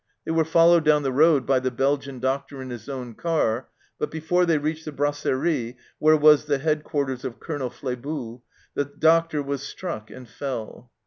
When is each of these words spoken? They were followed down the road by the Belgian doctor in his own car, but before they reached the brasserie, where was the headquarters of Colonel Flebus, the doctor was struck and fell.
They 0.25 0.31
were 0.31 0.45
followed 0.45 0.83
down 0.83 1.03
the 1.03 1.11
road 1.11 1.45
by 1.45 1.59
the 1.59 1.69
Belgian 1.69 2.17
doctor 2.17 2.59
in 2.59 2.71
his 2.71 2.89
own 2.89 3.13
car, 3.13 3.69
but 3.99 4.09
before 4.09 4.47
they 4.47 4.57
reached 4.57 4.85
the 4.85 4.91
brasserie, 4.91 5.77
where 5.99 6.17
was 6.17 6.45
the 6.45 6.57
headquarters 6.57 7.23
of 7.23 7.39
Colonel 7.39 7.69
Flebus, 7.69 8.39
the 8.73 8.85
doctor 8.85 9.43
was 9.43 9.61
struck 9.61 10.09
and 10.09 10.27
fell. 10.27 10.89